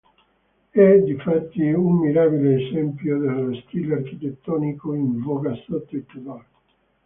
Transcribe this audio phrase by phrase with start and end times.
[0.71, 6.43] È difatti un mirabile esempio dello stile architettonico in voga sotto i Tudor.